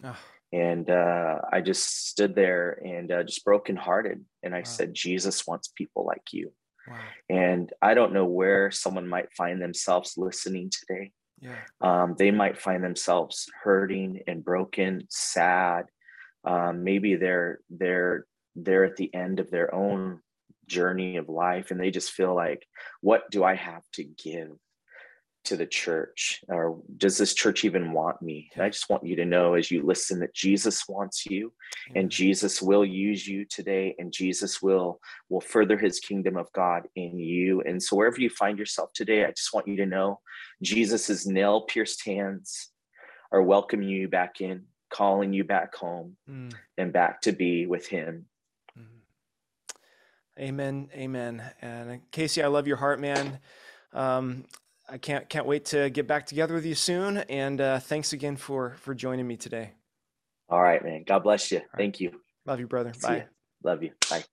[0.04, 0.18] Oh.
[0.52, 4.64] And uh, I just stood there and uh, just brokenhearted, and I wow.
[4.64, 6.52] said, "Jesus wants people like you."
[6.88, 7.00] Wow.
[7.28, 11.10] And I don't know where someone might find themselves listening today.
[11.40, 11.58] Yeah.
[11.80, 15.86] Um, they might find themselves hurting and broken, sad,
[16.46, 18.24] um, maybe they're they're
[18.54, 20.20] they're at the end of their own
[20.66, 22.66] journey of life and they just feel like
[23.00, 24.50] what do i have to give
[25.46, 29.16] to the church or does this church even want me and i just want you
[29.16, 31.52] to know as you listen that jesus wants you
[31.94, 36.86] and jesus will use you today and jesus will will further his kingdom of god
[36.96, 40.20] in you and so wherever you find yourself today i just want you to know
[40.62, 42.70] jesus's nail pierced hands
[43.32, 46.52] are welcoming you back in calling you back home mm.
[46.78, 48.26] and back to be with him.
[48.78, 50.42] Mm-hmm.
[50.42, 50.88] Amen.
[50.94, 51.42] Amen.
[51.60, 53.38] And uh, Casey, I love your heart, man.
[53.92, 54.44] Um,
[54.88, 57.18] I can't can't wait to get back together with you soon.
[57.18, 59.72] And uh, thanks again for for joining me today.
[60.48, 61.04] All right, man.
[61.06, 61.62] God bless you.
[61.76, 62.20] Thank you.
[62.44, 62.92] Love you, brother.
[62.94, 63.24] See Bye.
[63.64, 63.92] Love you.
[64.08, 64.24] Bye.